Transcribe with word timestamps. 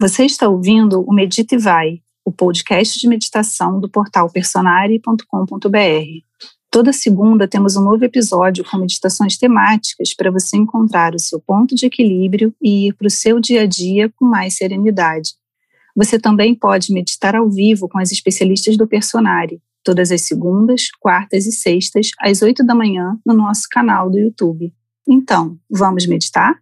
Você 0.00 0.24
está 0.24 0.48
ouvindo 0.48 1.02
o 1.02 1.12
Medita 1.12 1.54
e 1.54 1.58
Vai, 1.58 2.00
o 2.24 2.32
podcast 2.32 2.98
de 2.98 3.06
meditação 3.06 3.78
do 3.78 3.86
portal 3.86 4.30
personare.com.br. 4.32 5.18
Toda 6.70 6.90
segunda 6.90 7.46
temos 7.46 7.76
um 7.76 7.82
novo 7.82 8.02
episódio 8.02 8.64
com 8.64 8.78
meditações 8.78 9.36
temáticas 9.36 10.14
para 10.14 10.30
você 10.30 10.56
encontrar 10.56 11.14
o 11.14 11.18
seu 11.18 11.38
ponto 11.38 11.74
de 11.74 11.84
equilíbrio 11.84 12.54
e 12.62 12.88
ir 12.88 12.94
para 12.94 13.08
o 13.08 13.10
seu 13.10 13.38
dia 13.38 13.64
a 13.64 13.66
dia 13.66 14.10
com 14.16 14.24
mais 14.24 14.56
serenidade. 14.56 15.34
Você 15.94 16.18
também 16.18 16.54
pode 16.54 16.94
meditar 16.94 17.36
ao 17.36 17.50
vivo 17.50 17.86
com 17.86 17.98
as 17.98 18.10
especialistas 18.10 18.78
do 18.78 18.88
Personare, 18.88 19.60
todas 19.84 20.10
as 20.10 20.22
segundas, 20.22 20.88
quartas 20.98 21.44
e 21.44 21.52
sextas, 21.52 22.10
às 22.18 22.40
oito 22.40 22.64
da 22.64 22.74
manhã, 22.74 23.18
no 23.26 23.34
nosso 23.34 23.64
canal 23.70 24.08
do 24.08 24.18
YouTube. 24.18 24.72
Então, 25.06 25.58
vamos 25.70 26.06
meditar? 26.06 26.58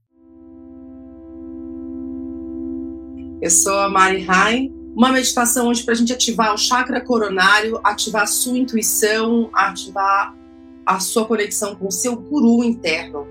Eu 3.40 3.50
sou 3.50 3.78
a 3.78 3.88
Mari 3.88 4.22
Rain. 4.22 4.72
Uma 4.96 5.12
meditação 5.12 5.68
hoje 5.68 5.84
para 5.84 5.94
a 5.94 5.96
gente 5.96 6.12
ativar 6.12 6.52
o 6.52 6.58
chakra 6.58 7.00
coronário, 7.00 7.78
ativar 7.84 8.22
a 8.22 8.26
sua 8.26 8.58
intuição, 8.58 9.48
ativar 9.52 10.36
a 10.84 10.98
sua 10.98 11.24
conexão 11.24 11.76
com 11.76 11.86
o 11.86 11.92
seu 11.92 12.16
guru 12.16 12.64
interno, 12.64 13.24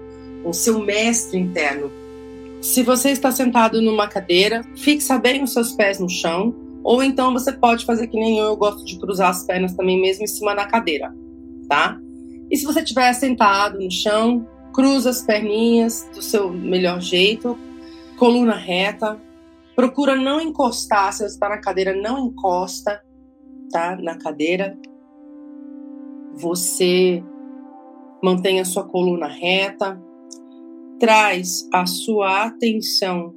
com 0.44 0.52
o 0.52 0.54
seu 0.54 0.80
mestre 0.80 1.38
interno. 1.38 1.92
Se 2.62 2.84
você 2.84 3.10
está 3.10 3.32
sentado 3.32 3.82
numa 3.82 4.08
cadeira, 4.08 4.64
fixa 4.78 5.18
bem 5.18 5.44
os 5.44 5.52
seus 5.52 5.74
pés 5.74 6.00
no 6.00 6.10
chão, 6.10 6.56
ou 6.86 7.04
então 7.04 7.34
você 7.34 7.52
pode 7.52 7.86
fazer 7.86 8.08
que 8.08 8.18
nem 8.18 8.38
eu, 8.38 8.46
eu 8.46 8.56
gosto 8.56 8.86
de 8.86 8.98
cruzar 8.98 9.30
as 9.30 9.44
pernas 9.44 9.74
também 9.74 10.02
mesmo 10.02 10.24
em 10.24 10.28
cima 10.28 10.56
da 10.56 10.66
cadeira, 10.66 11.14
tá? 11.68 12.00
E 12.50 12.56
se 12.56 12.66
você 12.66 12.80
estiver 12.80 13.12
sentado 13.12 13.78
no 13.78 13.92
chão, 13.92 14.48
cruza 14.74 15.10
as 15.10 15.22
perninhas 15.22 16.08
do 16.16 16.22
seu 16.22 16.50
melhor 16.50 17.02
jeito, 17.02 17.58
coluna 18.16 18.56
reta, 18.56 19.20
Procura 19.78 20.16
não 20.16 20.42
encostar, 20.42 21.14
se 21.14 21.20
você 21.20 21.26
está 21.26 21.48
na 21.48 21.60
cadeira, 21.60 21.96
não 21.96 22.18
encosta, 22.18 23.00
tá? 23.72 23.96
Na 23.96 24.18
cadeira. 24.18 24.76
Você 26.34 27.24
mantenha 28.24 28.64
a 28.64 28.66
sua 28.66 28.84
coluna 28.86 29.28
reta, 29.28 30.02
traz 31.00 31.70
a 31.72 31.86
sua 31.86 32.46
atenção, 32.46 33.36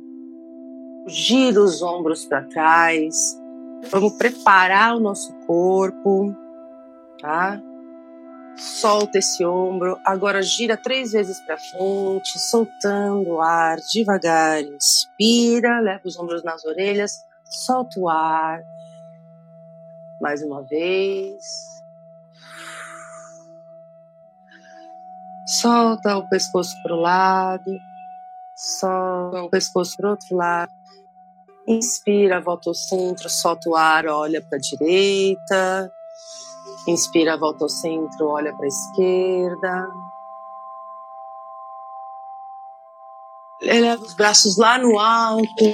gira 1.07 1.61
os 1.61 1.83
ombros 1.83 2.25
para 2.25 2.47
trás. 2.47 3.39
Vamos 3.91 4.15
preparar 4.15 4.97
o 4.97 5.01
nosso 5.01 5.35
corpo, 5.47 6.35
tá? 7.21 7.63
Solta 8.57 9.19
esse 9.19 9.45
ombro. 9.45 9.99
Agora 10.05 10.43
gira 10.43 10.77
três 10.77 11.13
vezes 11.13 11.41
para 11.41 11.57
frente, 11.57 12.39
soltando 12.39 13.31
o 13.31 13.41
ar 13.41 13.79
devagar. 13.79 14.63
Inspira, 14.63 15.81
leva 15.81 16.03
os 16.05 16.19
ombros 16.19 16.43
nas 16.43 16.65
orelhas, 16.65 17.25
solta 17.45 17.99
o 17.99 18.09
ar. 18.09 18.63
Mais 20.21 20.43
uma 20.43 20.63
vez. 20.63 21.81
Solta 25.47 26.17
o 26.17 26.29
pescoço 26.29 26.81
para 26.83 26.95
o 26.95 27.01
lado, 27.01 27.77
solta 28.55 29.43
o 29.43 29.51
pescoço 29.51 29.97
para 29.97 30.07
o 30.07 30.11
outro 30.11 30.37
lado. 30.37 30.73
Inspira, 31.67 32.41
volta 32.41 32.71
ao 32.71 32.75
centro, 32.75 33.29
solta 33.29 33.69
o 33.69 33.75
ar, 33.75 34.07
olha 34.07 34.41
para 34.41 34.59
a 34.59 34.61
direita. 34.61 35.93
Inspira, 36.87 37.37
volta 37.37 37.65
ao 37.65 37.69
centro, 37.69 38.29
olha 38.29 38.55
para 38.55 38.65
a 38.65 38.69
esquerda. 38.69 39.93
Eleva 43.61 44.03
os 44.03 44.15
braços 44.15 44.57
lá 44.57 44.79
no 44.79 44.99
alto. 44.99 45.65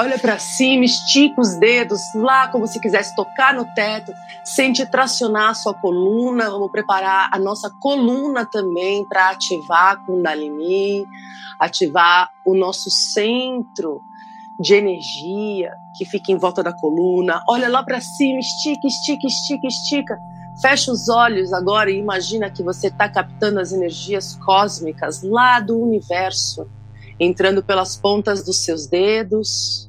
Olha 0.00 0.18
para 0.18 0.38
cima, 0.38 0.84
estica 0.84 1.40
os 1.40 1.58
dedos 1.58 2.00
lá 2.14 2.48
como 2.48 2.66
se 2.66 2.80
quisesse 2.80 3.14
tocar 3.14 3.52
no 3.52 3.66
teto. 3.74 4.12
Sente 4.44 4.86
tracionar 4.86 5.50
a 5.50 5.54
sua 5.54 5.74
coluna. 5.74 6.48
Vamos 6.48 6.70
preparar 6.70 7.28
a 7.32 7.38
nossa 7.38 7.68
coluna 7.80 8.46
também 8.46 9.04
para 9.04 9.30
ativar 9.30 9.92
a 9.92 9.96
Kundalini, 9.96 11.04
ativar 11.58 12.30
o 12.46 12.54
nosso 12.54 12.90
centro 12.90 14.00
de 14.58 14.74
energia 14.74 15.72
que 15.96 16.04
fica 16.04 16.32
em 16.32 16.36
volta 16.36 16.62
da 16.62 16.72
coluna. 16.72 17.42
Olha 17.48 17.68
lá 17.68 17.82
para 17.82 18.00
cima, 18.00 18.40
estica, 18.40 18.86
estica, 18.86 19.26
estica, 19.26 19.66
estica. 19.66 20.18
Fecha 20.60 20.90
os 20.90 21.08
olhos 21.08 21.52
agora 21.52 21.90
e 21.90 21.98
imagina 21.98 22.50
que 22.50 22.64
você 22.64 22.88
está 22.88 23.08
captando 23.08 23.60
as 23.60 23.72
energias 23.72 24.34
cósmicas 24.44 25.22
lá 25.22 25.60
do 25.60 25.80
universo, 25.80 26.68
entrando 27.20 27.62
pelas 27.62 27.96
pontas 27.96 28.44
dos 28.44 28.64
seus 28.64 28.88
dedos. 28.88 29.88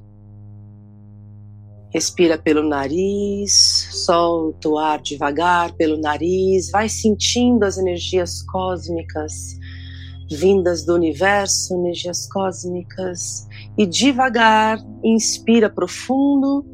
Respira 1.91 2.37
pelo 2.37 2.61
nariz, 2.61 3.89
solta 4.05 4.69
o 4.69 4.77
ar 4.77 5.01
devagar 5.01 5.73
pelo 5.73 5.99
nariz, 5.99 6.69
vai 6.69 6.87
sentindo 6.87 7.63
as 7.63 7.79
energias 7.79 8.43
cósmicas 8.43 9.57
vindas 10.29 10.85
do 10.85 10.93
universo, 10.93 11.73
energias 11.73 12.27
cósmicas, 12.27 13.47
e 13.77 13.85
devagar 13.85 14.79
inspira 15.03 15.69
profundo, 15.69 16.65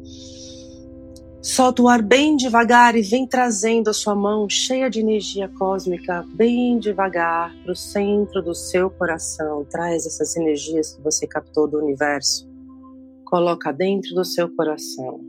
solta 1.40 1.82
o 1.82 1.88
ar 1.88 2.02
bem 2.02 2.36
devagar 2.36 2.96
e 2.96 3.02
vem 3.02 3.26
trazendo 3.26 3.88
a 3.88 3.92
sua 3.92 4.14
mão 4.14 4.48
cheia 4.48 4.90
de 4.90 5.00
energia 5.00 5.48
cósmica 5.48 6.24
bem 6.34 6.78
devagar 6.78 7.54
para 7.62 7.72
o 7.72 7.76
centro 7.76 8.42
do 8.42 8.54
seu 8.54 8.90
coração. 8.90 9.64
Traz 9.70 10.06
essas 10.06 10.36
energias 10.36 10.94
que 10.94 11.02
você 11.02 11.26
captou 11.26 11.68
do 11.68 11.78
universo, 11.78 12.48
coloca 13.24 13.72
dentro 13.72 14.14
do 14.14 14.24
seu 14.24 14.48
coração. 14.54 15.20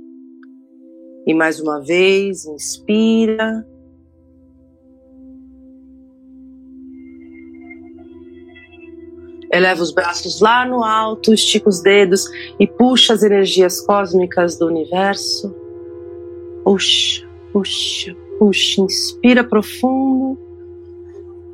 E 1.25 1.33
mais 1.33 1.59
uma 1.59 1.81
vez, 1.81 2.45
inspira 2.45 3.65
Eleva 9.57 9.81
os 9.81 9.91
braços 9.91 10.39
lá 10.39 10.67
no 10.67 10.83
alto, 10.83 11.33
estica 11.33 11.67
os 11.67 11.81
dedos 11.81 12.25
e 12.59 12.67
puxa 12.67 13.13
as 13.13 13.23
energias 13.23 13.81
cósmicas 13.81 14.55
do 14.55 14.67
universo. 14.67 15.51
Puxa, 16.63 17.27
puxa, 17.51 18.15
puxa. 18.37 18.81
Inspira 18.81 19.43
profundo. 19.43 20.37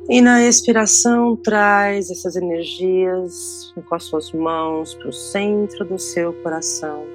E 0.06 0.20
na 0.20 0.44
expiração, 0.44 1.34
traz 1.34 2.10
essas 2.10 2.36
energias 2.36 3.72
com 3.88 3.94
as 3.94 4.04
suas 4.04 4.30
mãos 4.32 4.94
para 4.94 5.08
o 5.08 5.12
centro 5.12 5.82
do 5.86 5.98
seu 5.98 6.34
coração. 6.42 7.06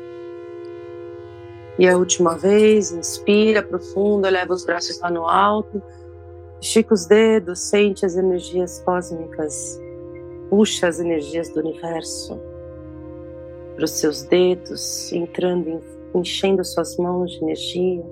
E 1.78 1.88
a 1.88 1.96
última 1.96 2.36
vez, 2.36 2.92
inspira 2.92 3.62
profundo, 3.62 4.26
eleva 4.26 4.56
os 4.56 4.66
braços 4.66 5.00
lá 5.00 5.12
no 5.12 5.28
alto, 5.28 5.80
estica 6.60 6.96
os 6.96 7.06
dedos, 7.06 7.60
sente 7.60 8.08
as 8.08 8.16
energias 8.16 8.82
cósmicas 8.84 9.80
Puxa 10.50 10.88
as 10.88 11.00
energias 11.00 11.50
do 11.50 11.60
universo 11.60 12.40
para 13.76 13.86
os 13.86 13.92
seus 13.92 14.24
dedos, 14.24 15.12
entrando, 15.14 15.82
enchendo 16.14 16.64
suas 16.66 16.98
mãos 16.98 17.32
de 17.32 17.44
energia. 17.44 18.06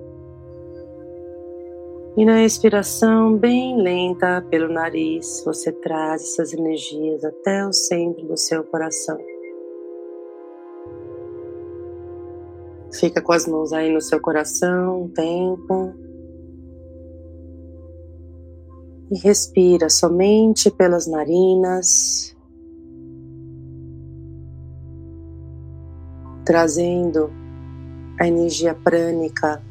E 2.16 2.24
na 2.24 2.44
expiração, 2.44 3.36
bem 3.36 3.80
lenta 3.80 4.44
pelo 4.50 4.72
nariz, 4.72 5.42
você 5.44 5.70
traz 5.70 6.22
essas 6.22 6.52
energias 6.52 7.24
até 7.24 7.66
o 7.66 7.72
centro 7.72 8.26
do 8.26 8.36
seu 8.36 8.64
coração. 8.64 9.18
Fica 12.92 13.20
com 13.20 13.32
as 13.32 13.46
mãos 13.46 13.72
aí 13.72 13.92
no 13.92 14.00
seu 14.00 14.20
coração 14.20 15.02
um 15.02 15.08
tempo. 15.08 15.94
E 19.10 19.18
respira 19.18 19.88
somente 19.88 20.70
pelas 20.70 21.06
narinas, 21.06 22.36
trazendo 26.44 27.30
a 28.20 28.26
energia 28.26 28.74
prânica 28.74 29.62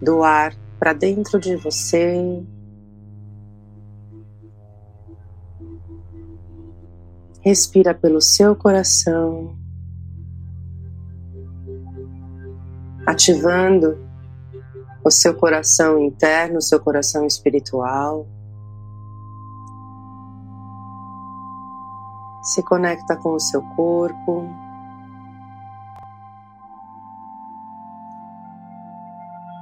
do 0.00 0.22
ar 0.22 0.54
para 0.78 0.92
dentro 0.92 1.38
de 1.38 1.56
você. 1.56 2.42
Respira 7.42 7.94
pelo 7.94 8.20
seu 8.20 8.54
coração, 8.54 9.56
ativando 13.06 13.98
o 15.02 15.10
seu 15.10 15.34
coração 15.34 15.98
interno, 15.98 16.58
o 16.58 16.62
seu 16.62 16.78
coração 16.78 17.26
espiritual. 17.26 18.26
Se 22.50 22.64
conecta 22.64 23.16
com 23.16 23.34
o 23.34 23.38
seu 23.38 23.62
corpo. 23.76 24.48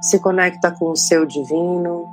Se 0.01 0.19
conecta 0.19 0.71
com 0.71 0.89
o 0.89 0.95
seu 0.95 1.23
divino. 1.23 2.11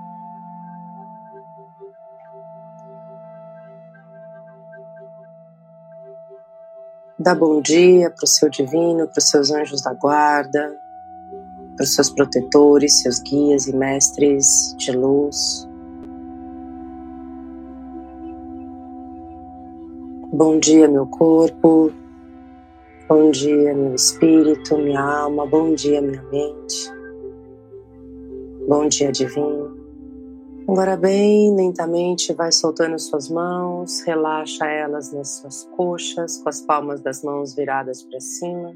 Dá 7.19 7.35
bom 7.35 7.63
dia 7.63 8.11
para 8.11 8.25
o 8.25 8.27
seu 8.27 8.51
divino, 8.51 9.09
para 9.09 9.19
os 9.19 9.31
seus 9.31 9.51
anjos 9.51 9.81
da 9.81 9.95
guarda, 9.95 10.79
para 11.75 11.85
os 11.85 11.95
seus 11.95 12.11
protetores, 12.11 13.01
seus 13.01 13.19
guias 13.21 13.67
e 13.67 13.75
mestres 13.75 14.75
de 14.77 14.93
luz. 14.93 15.67
Bom 20.37 20.59
dia, 20.59 20.87
meu 20.87 21.07
corpo. 21.07 21.91
Bom 23.09 23.31
dia, 23.31 23.75
meu 23.75 23.95
espírito, 23.95 24.77
minha 24.77 25.01
alma. 25.01 25.47
Bom 25.47 25.73
dia, 25.75 26.03
minha 26.03 26.23
mente. 26.25 26.93
Bom 28.69 28.87
dia, 28.87 29.11
divino. 29.11 29.75
Agora, 30.69 30.95
bem 30.95 31.57
lentamente, 31.57 32.35
vai 32.35 32.53
soltando 32.53 32.99
suas 32.99 33.31
mãos, 33.31 34.03
relaxa 34.03 34.67
elas 34.67 35.11
nas 35.11 35.39
suas 35.39 35.65
coxas, 35.75 36.37
com 36.37 36.51
as 36.51 36.61
palmas 36.61 37.01
das 37.01 37.23
mãos 37.23 37.55
viradas 37.55 38.03
para 38.03 38.21
cima. 38.21 38.75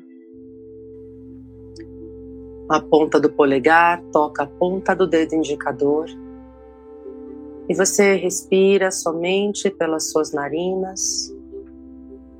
A 2.70 2.80
ponta 2.80 3.20
do 3.20 3.30
polegar 3.30 4.02
toca 4.10 4.44
a 4.44 4.46
ponta 4.46 4.96
do 4.96 5.06
dedo 5.06 5.34
indicador. 5.34 6.06
E 7.68 7.74
você 7.74 8.14
respira 8.14 8.90
somente 8.90 9.68
pelas 9.68 10.10
suas 10.10 10.32
narinas, 10.32 11.38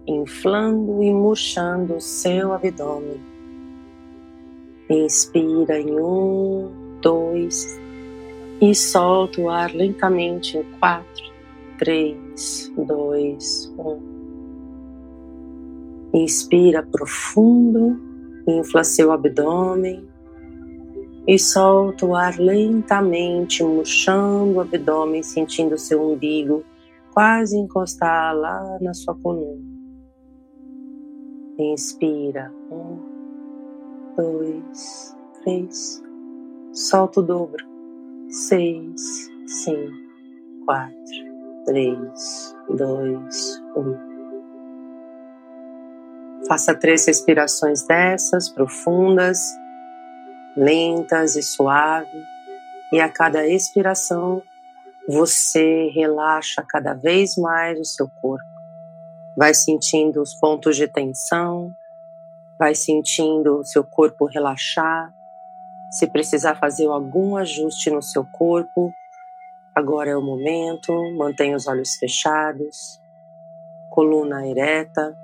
inflando 0.07 1.03
e 1.03 1.13
murchando 1.13 1.97
o 1.97 2.01
seu 2.01 2.53
abdômen. 2.53 3.21
Inspira 4.89 5.79
em 5.79 5.99
um, 6.01 6.71
dois, 7.01 7.79
e 8.61 8.75
solta 8.75 9.41
o 9.41 9.49
ar 9.49 9.73
lentamente 9.73 10.59
em 10.59 10.65
4, 10.79 11.07
3, 11.79 12.73
2, 12.77 13.75
1. 13.79 14.11
Inspira 16.13 16.83
profundo, 16.83 18.01
infla 18.47 18.83
seu 18.83 19.13
abdômen 19.13 20.09
e 21.27 21.39
solta 21.39 22.05
o 22.05 22.15
ar 22.15 22.39
lentamente, 22.39 23.63
murchando 23.63 24.55
o 24.55 24.61
abdômen, 24.61 25.23
sentindo 25.23 25.79
seu 25.79 26.03
umbigo 26.03 26.65
quase 27.13 27.57
encostar 27.57 28.35
lá 28.35 28.79
na 28.81 28.95
sua 28.95 29.15
coluna. 29.15 29.80
Inspira, 31.63 32.51
um, 32.71 32.99
dois, 34.17 35.17
três, 35.43 36.03
solta 36.73 37.21
o 37.21 37.23
dobro 37.23 37.71
seis, 38.31 39.29
cinco, 39.47 39.93
quatro, 40.65 40.95
três, 41.67 42.57
dois, 42.69 43.63
um. 43.77 44.11
Faça 46.47 46.75
três 46.75 47.07
respirações 47.07 47.87
dessas 47.87 48.49
profundas, 48.49 49.39
lentas 50.57 51.37
e 51.37 51.43
suaves, 51.43 52.25
e 52.93 53.01
a 53.01 53.09
cada 53.09 53.47
expiração 53.47 54.43
você 55.09 55.91
relaxa 55.93 56.65
cada 56.69 56.95
vez 56.95 57.37
mais 57.37 57.79
o 57.79 57.85
seu 57.85 58.09
corpo. 58.21 58.50
Vai 59.37 59.55
sentindo 59.55 60.21
os 60.21 60.35
pontos 60.35 60.77
de 60.77 60.89
tensão, 60.89 61.75
vai 62.59 62.75
sentindo 62.75 63.61
o 63.61 63.65
seu 63.65 63.85
corpo 63.85 64.27
relaxar, 64.27 65.15
se 65.91 66.07
precisar 66.07 66.55
fazer 66.55 66.87
algum 66.87 67.37
ajuste 67.37 67.91
no 67.91 68.01
seu 68.01 68.25
corpo, 68.25 68.93
agora 69.75 70.11
é 70.11 70.17
o 70.17 70.23
momento. 70.23 70.93
Mantenha 71.17 71.57
os 71.57 71.67
olhos 71.67 71.97
fechados, 71.97 73.01
coluna 73.91 74.47
ereta, 74.47 75.19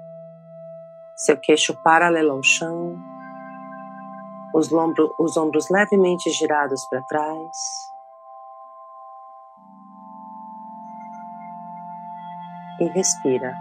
seu 1.14 1.36
queixo 1.36 1.72
paralelo 1.84 2.32
ao 2.32 2.42
chão, 2.42 2.96
os, 4.52 4.70
lombro, 4.70 5.14
os 5.20 5.36
ombros 5.36 5.70
levemente 5.70 6.30
girados 6.30 6.84
para 6.90 7.00
trás. 7.02 7.56
E 12.80 12.88
respira. 12.88 13.54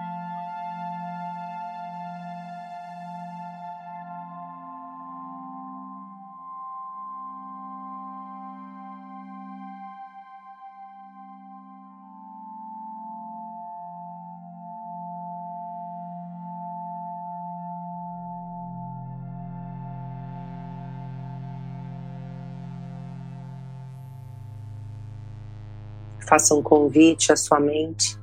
Faça 26.28 26.56
um 26.56 26.62
convite 26.62 27.32
à 27.32 27.36
sua 27.36 27.60
mente 27.60 28.20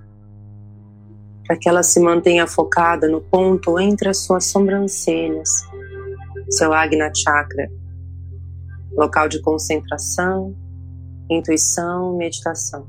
para 1.46 1.56
que 1.56 1.68
ela 1.68 1.82
se 1.82 2.00
mantenha 2.00 2.46
focada 2.46 3.08
no 3.08 3.20
ponto 3.20 3.78
entre 3.78 4.08
as 4.08 4.18
suas 4.18 4.44
sobrancelhas, 4.46 5.66
seu 6.48 6.72
Agna 6.72 7.12
Chakra, 7.14 7.70
local 8.92 9.28
de 9.28 9.40
concentração, 9.40 10.56
intuição, 11.28 12.16
meditação. 12.16 12.86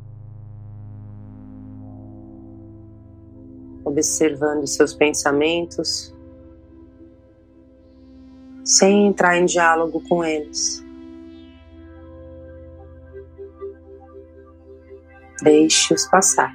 Observando 3.83 4.66
seus 4.66 4.94
pensamentos, 4.94 6.13
sem 8.63 9.07
entrar 9.07 9.38
em 9.38 9.45
diálogo 9.45 10.01
com 10.07 10.24
eles. 10.24 10.82
Deixe-os 15.44 16.06
passar. 16.06 16.54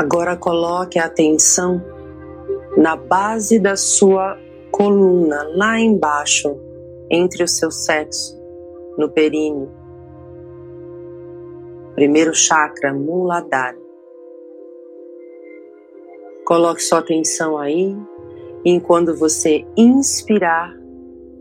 Agora 0.00 0.34
coloque 0.34 0.98
a 0.98 1.04
atenção 1.04 1.78
na 2.74 2.96
base 2.96 3.58
da 3.58 3.76
sua 3.76 4.34
coluna, 4.70 5.42
lá 5.54 5.78
embaixo, 5.78 6.58
entre 7.10 7.44
o 7.44 7.46
seu 7.46 7.70
sexo, 7.70 8.34
no 8.96 9.10
períneo. 9.10 9.70
Primeiro 11.94 12.32
chakra, 12.34 12.94
Muladhara. 12.94 13.76
Coloque 16.46 16.82
sua 16.82 17.00
atenção 17.00 17.58
aí 17.58 17.94
e 18.64 18.80
quando 18.80 19.14
você 19.14 19.66
inspirar, 19.76 20.74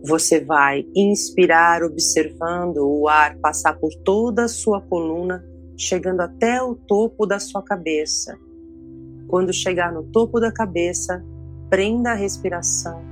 você 0.03 0.43
vai 0.43 0.85
inspirar 0.93 1.81
observando 1.81 2.79
o 2.79 3.07
ar 3.07 3.37
passar 3.37 3.79
por 3.79 3.91
toda 4.03 4.43
a 4.43 4.49
sua 4.49 4.81
coluna, 4.81 5.45
chegando 5.77 6.19
até 6.19 6.61
o 6.61 6.75
topo 6.75 7.25
da 7.25 7.39
sua 7.39 7.63
cabeça. 7.63 8.37
Quando 9.29 9.53
chegar 9.53 9.93
no 9.93 10.03
topo 10.03 10.39
da 10.39 10.51
cabeça, 10.51 11.23
prenda 11.69 12.11
a 12.11 12.15
respiração 12.15 13.09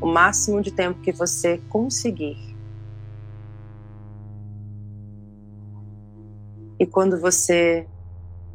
o 0.00 0.06
máximo 0.06 0.62
de 0.62 0.70
tempo 0.70 1.00
que 1.00 1.12
você 1.12 1.58
conseguir. 1.68 2.36
E 6.78 6.86
quando 6.86 7.20
você 7.20 7.86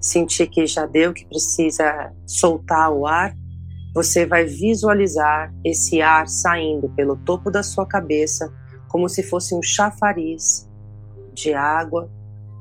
sentir 0.01 0.47
que 0.47 0.65
já 0.65 0.85
deu, 0.85 1.13
que 1.13 1.25
precisa 1.25 2.11
soltar 2.25 2.91
o 2.91 3.05
ar, 3.05 3.35
você 3.93 4.25
vai 4.25 4.45
visualizar 4.45 5.53
esse 5.63 6.01
ar 6.01 6.27
saindo 6.27 6.89
pelo 6.89 7.15
topo 7.15 7.51
da 7.51 7.61
sua 7.61 7.85
cabeça, 7.85 8.51
como 8.89 9.07
se 9.07 9.21
fosse 9.21 9.53
um 9.53 9.61
chafariz 9.61 10.67
de 11.33 11.53
água 11.53 12.09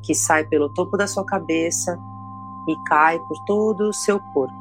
que 0.05 0.15
sai 0.15 0.47
pelo 0.47 0.73
topo 0.75 0.99
da 0.99 1.07
sua 1.07 1.25
cabeça 1.25 1.99
e 2.67 2.77
cai 2.85 3.19
por 3.19 3.39
todo 3.45 3.89
o 3.89 3.93
seu 3.93 4.21
corpo. 4.33 4.55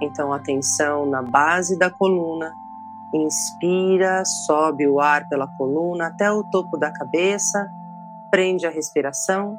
Então, 0.00 0.32
atenção 0.32 1.04
na 1.06 1.22
base 1.22 1.78
da 1.78 1.90
coluna, 1.90 2.52
Inspira, 3.12 4.24
sobe 4.24 4.86
o 4.86 5.00
ar 5.00 5.28
pela 5.28 5.48
coluna 5.48 6.06
até 6.06 6.30
o 6.30 6.44
topo 6.44 6.76
da 6.76 6.92
cabeça, 6.92 7.68
prende 8.30 8.64
a 8.66 8.70
respiração. 8.70 9.58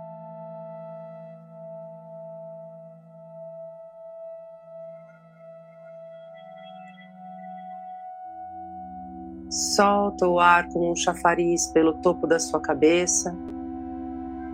Solta 9.50 10.26
o 10.30 10.40
ar 10.40 10.70
como 10.70 10.90
um 10.90 10.96
chafariz 10.96 11.68
pelo 11.68 11.94
topo 11.96 12.26
da 12.26 12.40
sua 12.40 12.62
cabeça, 12.62 13.36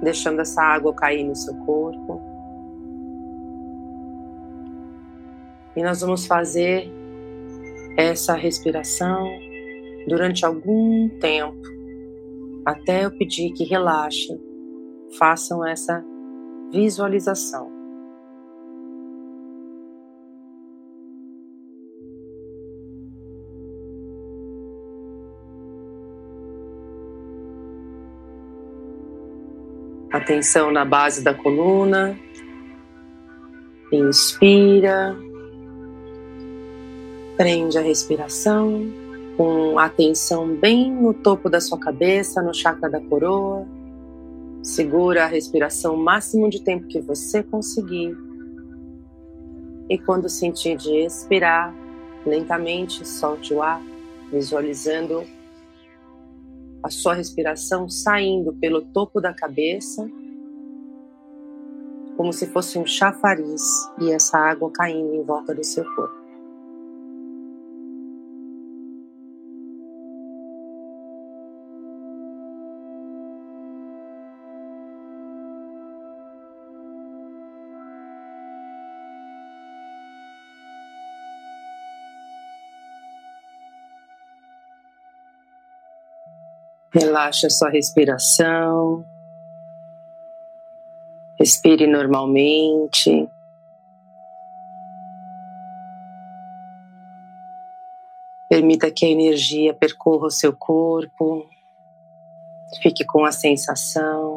deixando 0.01 0.42
essa 0.42 0.63
água 0.63 0.92
cair 0.92 1.24
no 1.24 1.36
seu 1.36 1.56
corpo. 1.66 2.37
E 5.77 5.84
nós 5.84 6.01
vamos 6.01 6.25
fazer 6.25 6.91
essa 7.96 8.34
respiração 8.34 9.29
durante 10.07 10.43
algum 10.43 11.07
tempo, 11.19 11.62
até 12.65 13.05
eu 13.05 13.12
pedir 13.12 13.51
que 13.51 13.63
relaxem, 13.63 14.41
façam 15.19 15.63
essa 15.63 16.03
visualização. 16.74 17.72
Atenção 30.12 30.72
na 30.72 30.84
base 30.84 31.24
da 31.24 31.36
coluna. 31.36 32.17
Inspira. 33.93 35.26
Prende 37.38 37.77
a 37.77 37.82
respiração 37.82 38.91
com 39.38 39.77
atenção 39.77 40.56
bem 40.56 40.91
no 40.91 41.13
topo 41.13 41.48
da 41.48 41.62
sua 41.62 41.77
cabeça, 41.77 42.41
no 42.41 42.51
chakra 42.51 42.89
da 42.89 43.00
coroa. 43.00 43.63
Segura 44.63 45.24
a 45.24 45.27
respiração 45.27 45.94
o 45.94 46.03
máximo 46.03 46.50
de 46.50 46.60
tempo 46.60 46.88
que 46.88 47.00
você 47.00 47.44
conseguir. 47.44 48.17
E 49.88 50.00
quando 50.00 50.27
sentir 50.27 50.77
de 50.77 51.06
expirar, 51.06 51.75
lentamente 52.25 53.08
solte 53.08 53.53
o 53.53 53.62
ar, 53.62 53.84
visualizando 54.32 55.24
a 56.82 56.89
sua 56.89 57.13
respiração 57.13 57.88
saindo 57.88 58.51
pelo 58.53 58.82
topo 58.82 59.22
da 59.22 59.32
cabeça, 59.32 60.10
como 62.17 62.34
se 62.34 62.48
fosse 62.48 62.79
um 62.79 62.86
chafariz 62.86 63.62
e 64.01 64.12
essa 64.12 64.39
água 64.39 64.72
caindo 64.72 65.13
em 65.13 65.22
volta 65.22 65.53
do 65.53 65.63
seu 65.63 65.86
corpo. 65.94 66.26
Relaxa 86.94 87.50
sua 87.50 87.70
respiração. 87.70 89.06
Respire 91.39 91.88
normalmente. 91.88 93.29
Permita 98.50 98.89
que 98.91 99.06
a 99.06 99.10
energia 99.10 99.74
percorra 99.74 100.27
o 100.27 100.32
seu 100.32 100.56
corpo. 100.56 101.48
Fique 102.82 103.06
com 103.06 103.25
a 103.25 103.32
sensação. 103.32 104.37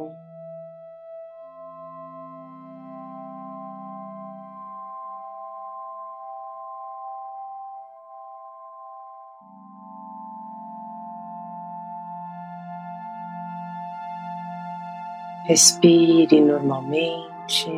Respire 15.44 16.40
normalmente. 16.40 17.70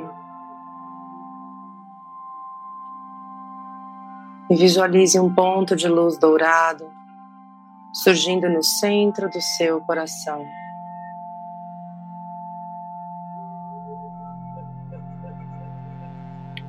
E 4.50 4.56
visualize 4.56 5.18
um 5.18 5.32
ponto 5.32 5.74
de 5.74 5.88
luz 5.88 6.18
dourado 6.18 7.02
surgindo 7.92 8.48
no 8.48 8.62
centro 8.62 9.28
do 9.28 9.40
seu 9.40 9.80
coração. 9.82 10.44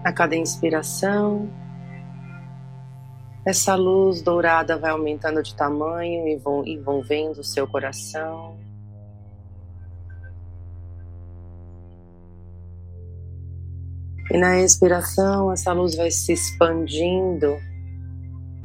A 0.04 0.12
cada 0.12 0.36
inspiração, 0.36 1.50
essa 3.46 3.74
luz 3.76 4.22
dourada 4.22 4.78
vai 4.78 4.92
aumentando 4.92 5.42
de 5.42 5.56
tamanho, 5.56 6.28
envolvendo 6.66 7.40
o 7.40 7.44
seu 7.44 7.66
coração. 7.66 8.58
E 14.32 14.38
na 14.38 14.62
expiração, 14.62 15.52
essa 15.52 15.74
luz 15.74 15.96
vai 15.96 16.10
se 16.10 16.34
expandindo 16.34 17.58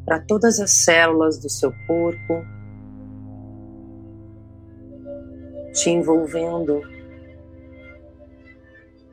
para 0.04 0.20
todas 0.20 0.58
as 0.60 0.70
células 0.70 1.38
do 1.38 1.50
seu 1.50 1.72
corpo, 1.86 2.44
te 5.74 5.90
envolvendo 5.90 6.80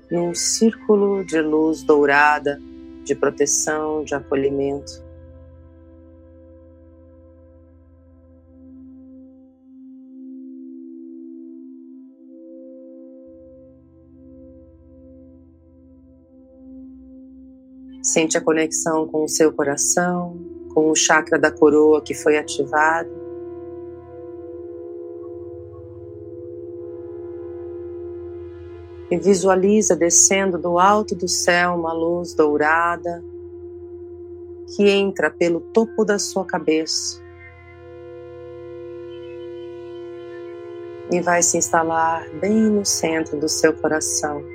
num 0.09 0.33
círculo 0.33 1.25
de 1.25 1.41
luz 1.41 1.83
dourada, 1.83 2.59
de 3.03 3.13
proteção, 3.15 4.03
de 4.03 4.15
acolhimento. 4.15 5.04
Sente 18.15 18.37
a 18.37 18.41
conexão 18.41 19.05
com 19.05 19.25
o 19.25 19.27
seu 19.27 19.51
coração, 19.51 20.39
com 20.73 20.89
o 20.89 20.95
chakra 20.95 21.37
da 21.37 21.51
coroa 21.51 22.01
que 22.01 22.13
foi 22.13 22.37
ativado. 22.37 23.09
E 29.11 29.17
visualiza 29.17 29.97
descendo 29.97 30.57
do 30.57 30.79
alto 30.79 31.13
do 31.13 31.27
céu 31.27 31.73
uma 31.73 31.91
luz 31.91 32.33
dourada 32.33 33.21
que 34.73 34.89
entra 34.89 35.29
pelo 35.29 35.59
topo 35.59 36.05
da 36.05 36.17
sua 36.17 36.45
cabeça 36.45 37.21
e 41.11 41.19
vai 41.19 41.43
se 41.43 41.57
instalar 41.57 42.29
bem 42.39 42.69
no 42.69 42.85
centro 42.85 43.37
do 43.37 43.49
seu 43.49 43.73
coração. 43.73 44.54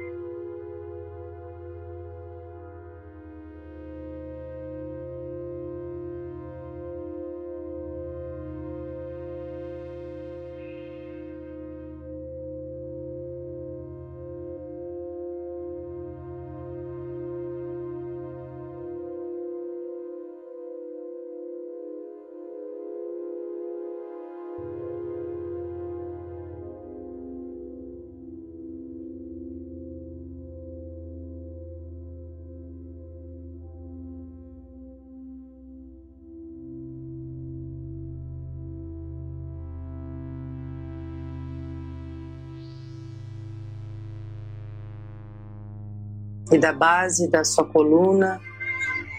E 46.50 46.58
da 46.58 46.72
base 46.72 47.28
da 47.30 47.44
sua 47.44 47.64
coluna 47.64 48.40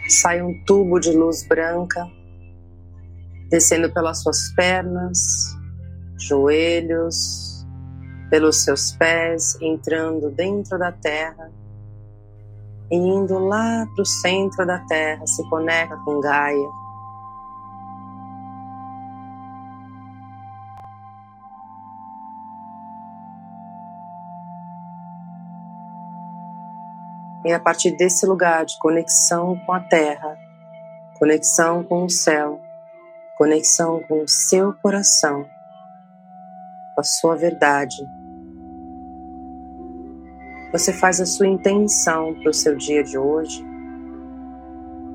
sai 0.08 0.42
um 0.42 0.64
tubo 0.66 1.00
de 1.00 1.12
luz 1.12 1.48
branca 1.48 2.06
descendo 3.50 3.92
pelas 3.92 4.22
suas 4.22 4.50
pernas, 4.56 5.18
joelhos, 6.18 7.66
pelos 8.30 8.64
seus 8.64 8.94
pés, 8.94 9.58
entrando 9.62 10.30
dentro 10.30 10.80
da 10.80 10.92
terra 10.92 11.52
e 12.90 12.96
indo 12.96 13.38
lá 13.40 13.86
para 13.94 14.02
o 14.02 14.06
centro 14.06 14.66
da 14.66 14.80
terra, 14.80 15.28
se 15.28 15.48
conecta 15.50 15.98
com 16.06 16.22
Gaia. 16.22 16.81
E 27.46 27.52
a 27.52 27.60
partir 27.60 27.92
desse 27.98 28.26
lugar 28.26 28.66
de 28.66 28.78
conexão 28.80 29.60
com 29.66 29.74
a 29.74 29.80
terra, 29.80 30.38
conexão 31.18 31.84
com 31.84 32.06
o 32.06 32.10
céu, 32.10 32.60
conexão 33.38 34.02
com 34.08 34.24
o 34.24 34.28
seu 34.28 34.74
coração, 34.74 35.46
com 36.94 37.02
a 37.02 37.04
sua 37.04 37.36
verdade, 37.36 37.98
você 40.72 40.94
faz 40.94 41.20
a 41.20 41.26
sua 41.26 41.48
intenção 41.48 42.34
para 42.36 42.50
o 42.50 42.54
seu 42.54 42.78
dia 42.78 43.04
de 43.04 43.18
hoje. 43.18 43.62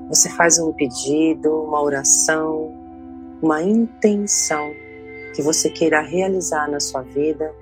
Você 0.08 0.28
faz 0.28 0.58
um 0.58 0.70
pedido, 0.70 1.50
uma 1.62 1.80
oração, 1.80 2.74
uma 3.40 3.62
intenção 3.62 4.70
que 5.34 5.40
você 5.40 5.70
queira 5.70 6.02
realizar 6.02 6.70
na 6.70 6.78
sua 6.78 7.00
vida, 7.02 7.54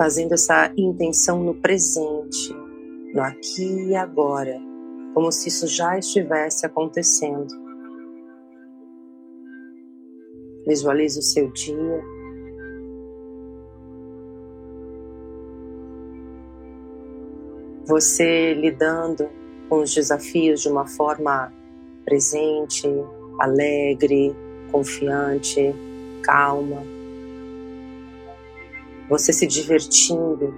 fazendo 0.00 0.32
essa 0.32 0.72
intenção 0.78 1.44
no 1.44 1.54
presente, 1.54 2.56
no 3.12 3.20
aqui 3.20 3.88
e 3.88 3.94
agora, 3.94 4.58
como 5.12 5.30
se 5.30 5.48
isso 5.50 5.66
já 5.66 5.98
estivesse 5.98 6.64
acontecendo. 6.64 7.54
Visualize 10.66 11.18
o 11.18 11.22
seu 11.22 11.52
dia 11.52 12.02
você 17.86 18.54
lidando 18.54 19.28
com 19.68 19.82
os 19.82 19.94
desafios 19.94 20.62
de 20.62 20.70
uma 20.70 20.86
forma 20.86 21.52
presente, 22.06 22.88
alegre, 23.38 24.34
confiante, 24.72 25.74
calma. 26.22 26.99
Você 29.10 29.32
se 29.32 29.44
divertindo, 29.44 30.54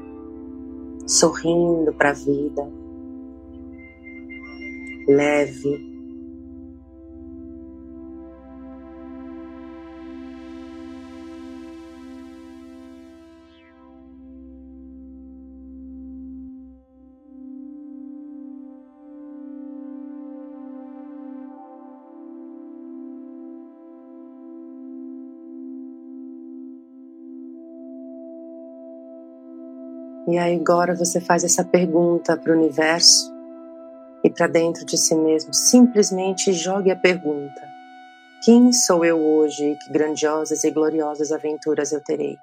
sorrindo 1.06 1.90
para 1.94 2.10
a 2.10 2.12
vida, 2.12 2.70
leve, 5.08 5.91
E 30.32 30.38
aí 30.38 30.56
agora 30.56 30.94
você 30.94 31.20
faz 31.20 31.44
essa 31.44 31.62
pergunta 31.62 32.38
para 32.38 32.54
o 32.54 32.56
universo 32.56 33.30
e 34.24 34.30
para 34.30 34.46
dentro 34.46 34.82
de 34.86 34.96
si 34.96 35.14
mesmo. 35.14 35.52
Simplesmente 35.52 36.54
jogue 36.54 36.90
a 36.90 36.96
pergunta: 36.96 37.60
Quem 38.42 38.72
sou 38.72 39.04
eu 39.04 39.20
hoje 39.20 39.72
e 39.72 39.76
que 39.76 39.92
grandiosas 39.92 40.64
e 40.64 40.70
gloriosas 40.70 41.32
aventuras 41.32 41.92
eu 41.92 42.02
terei? 42.02 42.38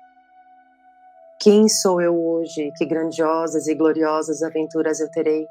Quem 1.39 1.67
sou 1.67 1.99
eu 1.99 2.15
hoje 2.15 2.67
e 2.67 2.71
que 2.71 2.85
grandiosas 2.85 3.67
e 3.67 3.73
gloriosas 3.73 4.43
aventuras 4.43 4.99
eu 4.99 5.09
terei? 5.09 5.47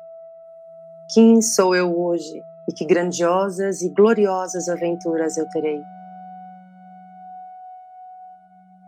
Quem 1.12 1.42
sou 1.42 1.74
eu 1.74 1.92
hoje 1.92 2.40
e 2.68 2.72
que 2.72 2.84
grandiosas 2.84 3.82
e 3.82 3.88
gloriosas 3.88 4.68
aventuras 4.68 5.36
eu 5.36 5.48
terei? 5.48 5.82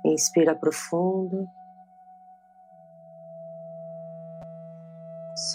Inspira 0.05 0.55
profundo. 0.55 1.51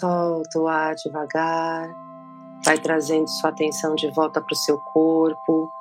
Solta 0.00 0.58
o 0.58 0.68
ar 0.68 0.94
devagar, 0.94 1.88
vai 2.62 2.78
trazendo 2.78 3.28
sua 3.28 3.48
atenção 3.48 3.94
de 3.94 4.10
volta 4.10 4.42
para 4.42 4.52
o 4.52 4.56
seu 4.56 4.78
corpo, 4.78 5.72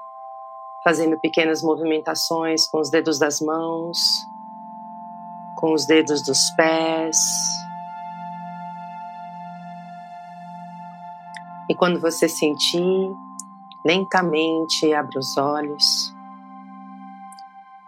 fazendo 0.84 1.20
pequenas 1.20 1.62
movimentações 1.62 2.66
com 2.68 2.80
os 2.80 2.90
dedos 2.90 3.20
das 3.20 3.42
mãos, 3.42 3.98
com 5.58 5.74
os 5.74 5.86
dedos 5.86 6.24
dos 6.24 6.40
pés. 6.52 7.18
E 11.70 11.76
quando 11.76 12.00
você 12.00 12.30
sentir, 12.30 13.12
lentamente 13.84 14.94
abra 14.94 15.20
os 15.20 15.36
olhos 15.36 16.16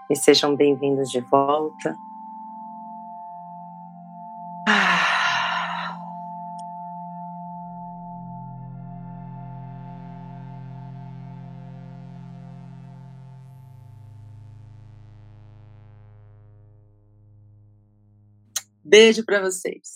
e 0.10 0.16
sejam 0.16 0.56
bem-vindos 0.56 1.10
de 1.10 1.22
volta. 1.22 1.98
Beijo 18.98 19.24
para 19.24 19.40
vocês. 19.40 19.96